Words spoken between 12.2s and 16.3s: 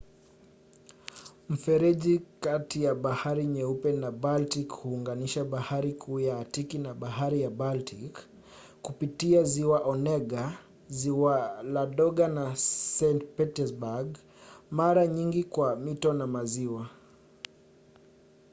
na saint petersburg mara nyingi kwa mito na